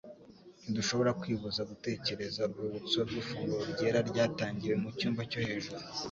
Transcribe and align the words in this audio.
ntidushobora 0.61 1.11
kwibuza 1.21 1.61
gutekereza 1.69 2.41
urwibutso 2.51 2.97
rw'ifunguro 3.07 3.63
ryera 3.71 3.99
ryatangiwe 4.09 4.73
mu 4.81 4.89
cyumba 4.97 5.21
cyo 5.31 5.39
hejuru. 5.47 5.79